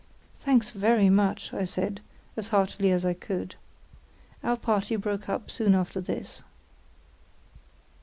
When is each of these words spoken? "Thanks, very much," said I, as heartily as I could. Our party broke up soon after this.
"Thanks, 0.39 0.71
very 0.71 1.11
much," 1.11 1.51
said 1.65 2.01
I, 2.35 2.39
as 2.39 2.47
heartily 2.47 2.89
as 2.91 3.05
I 3.05 3.13
could. 3.13 3.53
Our 4.43 4.57
party 4.57 4.95
broke 4.95 5.29
up 5.29 5.51
soon 5.51 5.75
after 5.75 6.01
this. 6.01 6.41